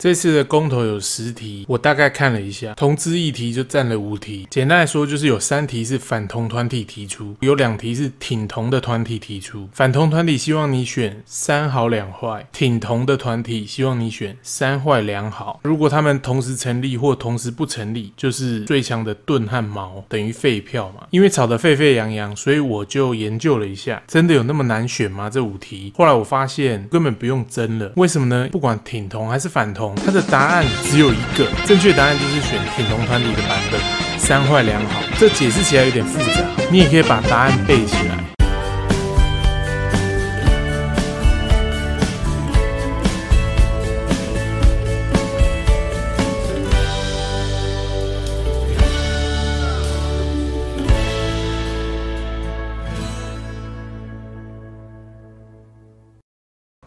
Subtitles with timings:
[0.00, 4.48] 这次的公投有十题，我大概看了一下，同志议题就占了五题。
[4.48, 9.68] 简单来说，就是有三题是反同团体提出，有两题是挺同的团体提出。
[9.74, 15.60] 反同团体希望你选三好两坏，挺同的团体希望你选三坏两好。
[15.64, 21.06] 如果他们同时成立或同时不成立，就是最强的盾和矛等于废票嘛。
[21.10, 25.28] 因为吵得沸沸扬扬，所以我就研究了一下，真的有那么难选吗？
[25.28, 27.92] 这五题，后来我发现根本不用争了。
[27.96, 28.48] 为什么呢？
[28.50, 29.89] 不管挺同还是反同。
[30.04, 33.80] 它的答案只有一个，正确答案就是选挺同团体的版本，
[34.18, 35.02] 三坏两好。
[35.18, 38.19] 这解释起来有点复杂，你也可以把答案背起来。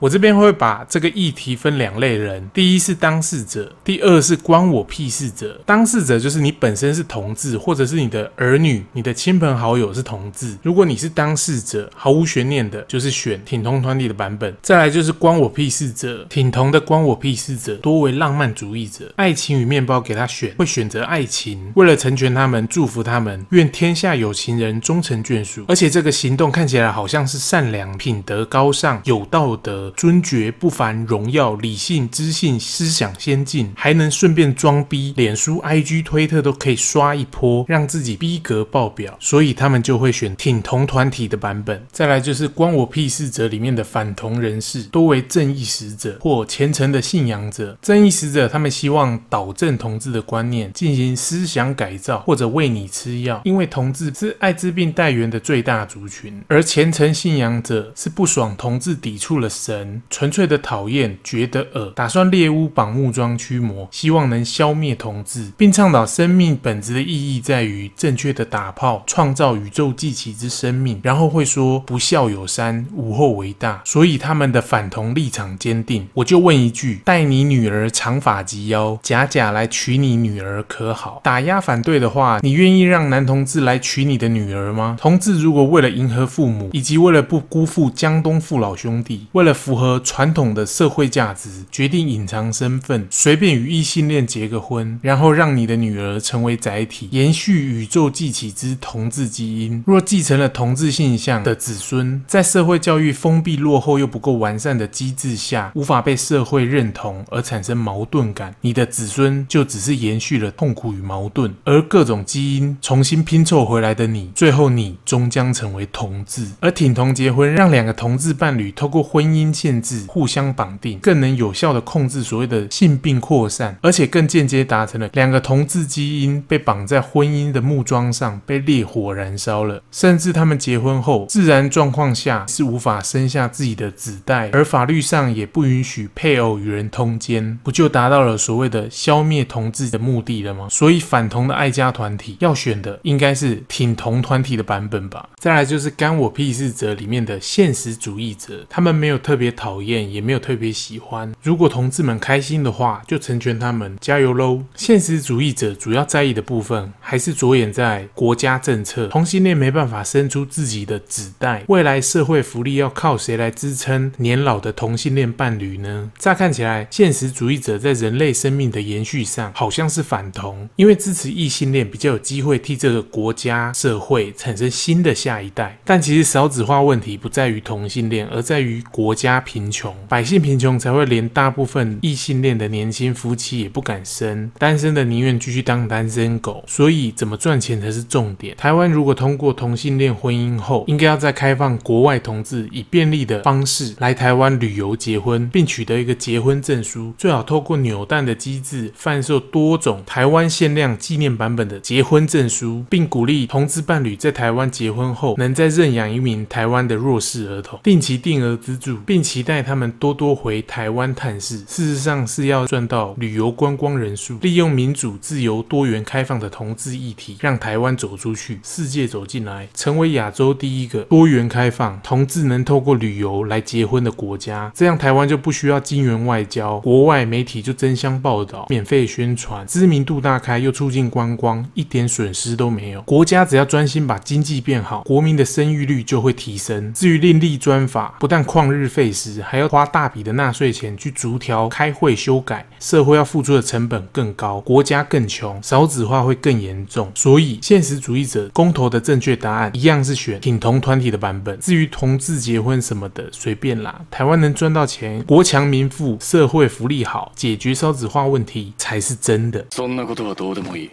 [0.04, 5.58] 我这边会把这个议题分两类人，第一是当事者，第二是关我屁事者。
[5.66, 10.58] 当事者就是你本身是同志，或者是你的儿女、你的亲朋好友是同志。
[10.62, 14.54] 如果你是当事者，毫无悬念的就是选挺同团体的版本。
[14.62, 21.72] 再来就是关我屁事者，挺同的关我屁事者多为浪漫主义者，爱情与面包给他选，会选择爱情。
[21.76, 25.64] 为了成全他们，祝福他们，愿天下有情人终成眷属。
[25.70, 29.93] 而且这个行动看起来好像是善良、品德高尚、有道德。
[29.96, 41.86] 尊爵不凡，荣耀理性知性思想先进，还能顺便装逼，脸书、IG、推特都可以刷一波，让自己逼格爆表，所以他们就会选挺同团体的版本。
[41.92, 47.78] 再来就是关我屁事者里面的反同人士，多为正义使者或虔诚的信仰者。
[47.82, 59.83] 正义使者他们希望导正同志的观念，进行思想改造，或者喂你吃药，因为同志是艾滋病带源的最大族群，而虔诚信仰者是不爽同志抵触了神。
[60.10, 71.00] 纯粹的讨厌，觉得恶，打算猎巫绑木桩驱魔，希望能消灭同志，并倡导生命本质的意义在于正确的打炮，创造宇宙继起之生命。
[71.04, 73.82] 然后会说不孝有三，无后为大。
[73.86, 76.08] 所以他们的反同立场坚定。
[76.14, 81.22] 我就问一句：带你女儿长发及腰，假假来娶你女儿可好？
[81.24, 84.98] 打压反对的话，你愿意让男同志来娶你的女儿吗？
[85.00, 99.82] 同志如果为了迎合父母，以及为了不辜负江东父老兄弟，为了符合传统的社会价值，决定隐藏身份，随便与异性恋结个婚，然后让你的女儿成为载体，延续宇宙记起之同志基因。
[99.88, 116.46] 若继承了同志性向的子孙，在社会教育封闭、落后又不够完善的机制下，无法被社会认同而产生矛盾感，你的子孙就只是延续了痛苦与矛盾，而各种基因重新拼凑回来的你，最后你终将成为同志。
[116.60, 129.82] 而挺同结婚，让两个同志伴侣透过婚姻限制互相绑定，更能有效地控制所谓的性病扩散，而且更间接达成了两个同志基因被绑在婚姻的木桩上，被烈火燃烧了。
[129.92, 140.68] 甚至他们结婚后，自然状况下是无法生下自己的子代，而法律上也不允许配偶与人通奸，不就达到了所谓的消灭同志的目的了吗？
[140.70, 145.30] 所以反同的爱家团体要选的应该是挺同团体的版本吧。
[145.38, 151.30] 再来就是干我屁事者里面的现实主义者，他们没有特别别讨厌，也没有特别喜欢。
[151.42, 154.64] 如果同志们开心的话，就成全他们，加油喽！
[154.74, 159.08] 现实主义者主要在意的部分，还是着眼在国家政策。
[159.08, 166.10] 同性恋没办法生出自己的子代，未来社会福利要靠谁来支撑年老的同性恋伴侣呢？
[166.18, 175.78] 乍看起来，现实主义者在人类生命的延续上，好像是反同，因为支持异性恋比较有机会替这个国家社会产生新的下一代。
[175.84, 179.96] 但其实少子化问题不在于同性恋，而在于国家贫穷。
[180.08, 186.64] 百姓贫穷才会连大部分异性恋的年轻夫妻也不敢生，单身的宁愿继续当单身狗。
[186.68, 188.56] 所以怎么赚钱才是重点。
[188.58, 209.94] 台湾如果通过同性恋婚姻后，应该要再开放国外同志以便利的方式来台湾旅游结婚，并取得一个结婚证书，最好透过扭蛋的机制贩售多种台湾限量纪念版本的结婚证书，并鼓励同志伴侣在台湾结婚后能再认养一名台湾的弱势儿童，定期定额资助，并期待他们。
[210.00, 224.70] 多多回台湾探视，事实上是要赚到旅游观光人数，利用民主、自由、多元、开放的同志议题，让台湾走出去，世界走进来，成为亚洲第一个多元开放、同志能透过旅游来结婚的国家。
[224.76, 233.02] 这样台湾就不需要金援外交，国外媒体就争相报道、免费宣传，知名度大开，又促进观光，一点损失都没有。
[233.04, 236.92] 国家只要专心把经济变好，国民的生育率就会提升。
[236.94, 247.13] 至于另立专法，不但旷日费时还要花大笔的纳税钱去逐条开会修改，社会要付出的成本更高，国家更穷，少子化会更严重。
[247.15, 251.59] 所以，现实主义者公投的正确答案一样是选挺同团体的版本。
[251.61, 254.05] 至于同志结婚什么的，随便啦。
[254.11, 259.67] 台湾能赚到钱，国强民富，社会福利好，解决少子化问题才是真的。
[259.71, 260.91] そんなことはどうでもいい。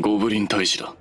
[0.00, 0.94] ゴブリン大使だ。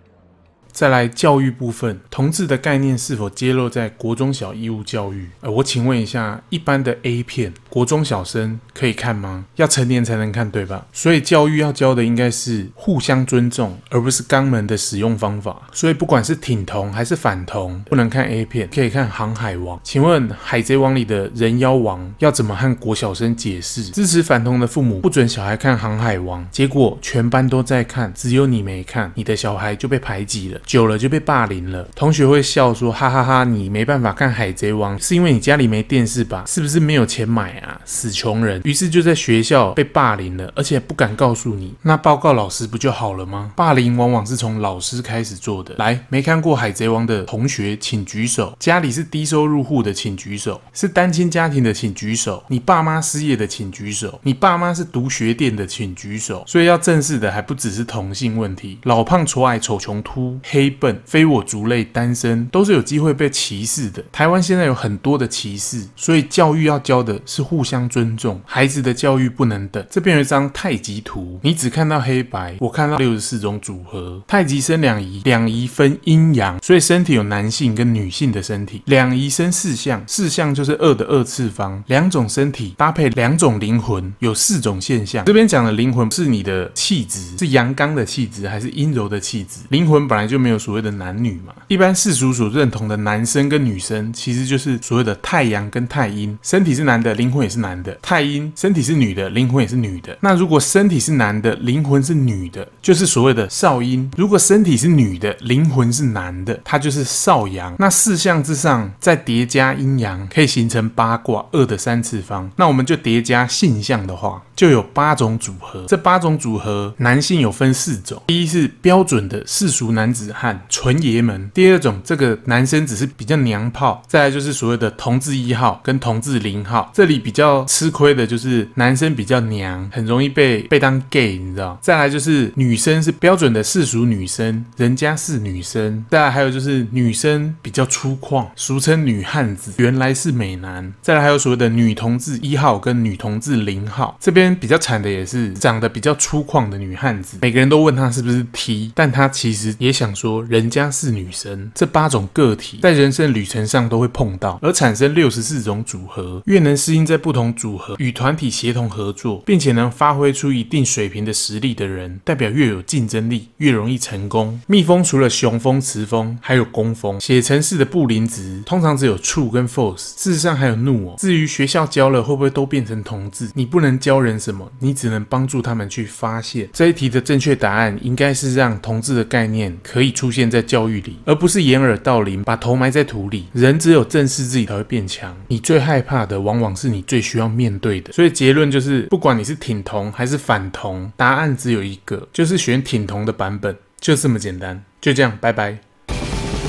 [0.76, 5.26] 再来教育部分，同志的概念是否揭露在国中小义务教育？
[5.40, 9.44] 呃，我请问一下，一般的 A 片，国中小生可以看吗？
[9.56, 10.87] 要成年才能看，对吧？
[10.94, 15.61] 所以教育要教的应该是互相尊重，而不是肛门的使用方法。
[15.73, 19.76] 所以不管是挺同还是反同，不能看 A 片，可以看《航海王》。
[19.84, 23.84] 请问《海贼王》里的人妖王要怎么和国小生解释？
[23.90, 30.58] 支持反同的父母不准小孩看《航海王》，结果全班都在看，只有你没看，你的小孩就被排挤了。
[30.64, 36.43] 久了就被霸凌了，同学会笑说：“哈哈哈哈，你没办法看《海贼王》，是因为你家里没电视吧？
[36.46, 37.64] 是不是没有钱买啊？
[37.85, 41.75] 死穷人！”于是就在学校被霸凌了，而且不敢告诉你。
[41.83, 43.53] 那报告老师不就好了吗？
[43.57, 45.75] 霸凌往往是从老师开始做的。
[45.79, 48.57] 来，没看过《海贼王》的同学请举手。
[48.59, 50.61] 家里是低收入户的请举手。
[50.73, 52.43] 是单亲家庭的请举手。
[52.49, 54.21] 你爸妈失业的请举手。
[54.23, 56.45] 你爸妈是读学店的请举手。
[56.47, 61.01] 所以要正视的还不只是同性问题，老胖、丑矮、丑、穷、秃、黑笨。
[61.05, 64.03] 非我族类、单身都是有机会被歧视的。
[64.11, 68.41] 台湾现在有很多的歧视，所以教育要教的是互互相尊重。
[68.47, 69.85] 孩子的教育不能等。
[69.91, 74.23] 这边有一张太极图，你只看到黑白，我看到六十四种组合。
[74.26, 78.81] 太极生两仪，两仪分阴阳，所以身体有男性跟女性的身体。
[78.87, 81.85] 两仪生四象，四象就是二的二次方。
[81.88, 85.26] 两种身体搭配两种灵魂，有四种现象。
[85.26, 89.61] 这边讲的灵魂是你的气质，是阳刚的气质还是阴柔的气质？
[89.69, 90.87] 灵魂本来就没有所谓的。
[90.87, 100.17] 的男女嘛，一般世俗所认同的男生跟女生，其实就是所谓的太阳跟太阴，身体是男的，灵魂也是男的；太阴身体是女的，灵魂也是女的。
[100.21, 107.77] 那如果身体是男的，灵魂是女的，就是所谓的少阴；如果身体是女的，灵魂是男的，它就是少阳。
[107.79, 112.50] 那四象之上再叠加阴阳，可以形成八卦，二的三次方。
[112.56, 115.85] 那我们就叠加性象的话，就有八种组合。
[115.87, 120.65] 这八种组合，男性有分四种：第一是标准的世俗男子汉。
[120.69, 131.76] 纯爷们，第二种，这个男生只是比较娘炮，再来就是所谓的同志一号跟同志零号，这里比较吃亏的就是男生比较娘，很容易被被当 gay，你知道？
[131.82, 150.70] 再来就是女生是标准的世俗女生，人家是女生，再来还有就是女生比较粗犷，俗称女汉子，原来是美男，再来还有所谓的女同志一号跟女同志零号，这边比较惨的也是长得比较粗犷的女汉子，每个人都问她是不是 T，但她其实也想说人。
[150.76, 156.43] 家是女生，这八种个体在人生旅程上都会碰到，而产生六十四种组合。
[156.44, 164.59] 越能适应这不同组合与团体协同合作，并且能发挥出一定水平的实力的人，代表越有竞争力，越容易成功。
[164.67, 167.21] 蜜蜂除了雄蜂、雌蜂，还有工蜂。
[167.21, 171.15] 写程式的布林值通常只有 true 跟 false，事实上还有 null 哦。
[171.19, 176.69] 至于学校教了会不会都变成同志，你不能教人什么，你只能帮助他们去发现。
[176.73, 180.47] 这一题的正确答案应该是让同志的概念可以出现。
[180.47, 183.47] 在教育里，而不是掩耳盗铃，把头埋在土里。
[183.53, 185.37] 人只有正视自己才会变强。
[185.49, 188.12] 你最害怕的，往往是你最需要面对的。
[188.12, 194.83] 所以结论就是，不管你是挺同还是反同，答案只有一个，就是选挺同的版本，就这么简单。
[195.00, 195.78] 就这样，拜拜。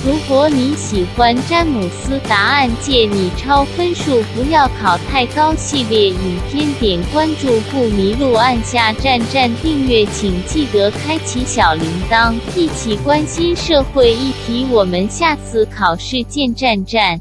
[0.05, 14.65] 如果你喜欢詹姆斯答案借，你超分数不要考太高系列影片，点关注不迷路，按下赞赞订阅，请记得开启小铃铛，一起关心社会议题。
[14.71, 17.19] 我们下次考试见，站站。